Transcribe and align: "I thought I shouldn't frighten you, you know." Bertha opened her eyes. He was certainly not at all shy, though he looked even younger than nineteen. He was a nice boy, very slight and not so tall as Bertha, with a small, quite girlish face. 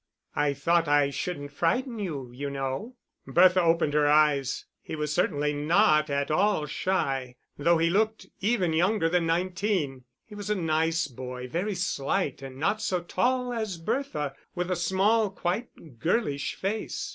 "I 0.35 0.53
thought 0.55 0.87
I 0.87 1.11
shouldn't 1.11 1.51
frighten 1.51 1.99
you, 1.99 2.31
you 2.33 2.49
know." 2.49 2.95
Bertha 3.27 3.61
opened 3.61 3.93
her 3.93 4.07
eyes. 4.07 4.65
He 4.81 4.95
was 4.95 5.13
certainly 5.13 5.53
not 5.53 6.09
at 6.09 6.31
all 6.31 6.65
shy, 6.65 7.35
though 7.55 7.77
he 7.77 7.91
looked 7.91 8.25
even 8.39 8.73
younger 8.73 9.09
than 9.09 9.27
nineteen. 9.27 10.05
He 10.25 10.33
was 10.33 10.49
a 10.49 10.55
nice 10.55 11.05
boy, 11.07 11.47
very 11.49 11.75
slight 11.75 12.41
and 12.41 12.57
not 12.57 12.81
so 12.81 13.01
tall 13.03 13.53
as 13.53 13.77
Bertha, 13.77 14.33
with 14.55 14.71
a 14.71 14.75
small, 14.75 15.29
quite 15.29 15.99
girlish 15.99 16.55
face. 16.55 17.09